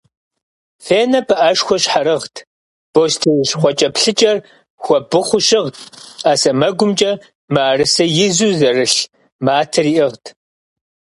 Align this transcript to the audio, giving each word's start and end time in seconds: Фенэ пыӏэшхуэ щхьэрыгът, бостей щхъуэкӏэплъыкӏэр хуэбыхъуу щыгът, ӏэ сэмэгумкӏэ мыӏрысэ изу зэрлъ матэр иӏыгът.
Фенэ 0.85 1.19
пыӏэшхуэ 1.27 1.77
щхьэрыгът, 1.83 2.35
бостей 2.93 3.41
щхъуэкӏэплъыкӏэр 3.49 4.37
хуэбыхъуу 4.83 5.43
щыгът, 5.47 5.77
ӏэ 6.21 6.33
сэмэгумкӏэ 6.41 7.11
мыӏрысэ 7.53 8.05
изу 8.25 8.49
зэрлъ 8.59 8.99
матэр 9.45 9.87
иӏыгът. 9.91 10.25